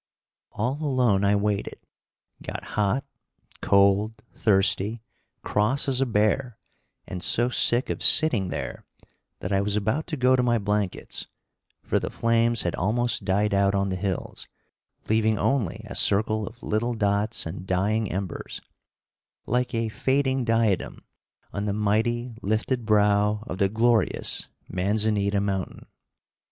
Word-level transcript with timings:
All 0.53 0.77
alone 0.83 1.23
I 1.23 1.35
waited; 1.35 1.77
got 2.41 2.63
hot, 2.73 3.05
cold, 3.61 4.13
thirsty, 4.33 5.03
cross 5.43 5.87
as 5.87 6.01
a 6.01 6.07
bear 6.07 6.57
and 7.05 7.21
so 7.21 7.49
sick 7.49 7.91
of 7.91 8.01
sitting 8.01 8.47
there 8.49 8.83
that 9.41 9.51
I 9.53 9.61
was 9.61 9.77
about 9.77 10.07
to 10.07 10.17
go 10.17 10.35
to 10.35 10.41
my 10.41 10.57
blankets, 10.57 11.27
for 11.83 11.99
the 11.99 12.09
flames 12.09 12.63
had 12.63 12.73
almost 12.73 13.25
died 13.25 13.53
out 13.53 13.75
on 13.75 13.89
the 13.89 13.95
hills, 13.95 14.47
leaving 15.07 15.37
only 15.37 15.83
a 15.85 15.93
circle 15.93 16.47
of 16.47 16.63
little 16.63 16.95
dots 16.95 17.45
and 17.45 17.67
dying 17.67 18.11
embers, 18.11 18.59
like 19.45 19.75
a 19.75 19.87
fading 19.89 20.43
diadem 20.43 21.03
on 21.53 21.65
the 21.65 21.73
mighty 21.73 22.33
lifted 22.41 22.87
brow 22.87 23.43
of 23.45 23.59
the 23.59 23.69
glorious 23.69 24.47
Manzanita 24.67 25.39
mountain. 25.39 25.85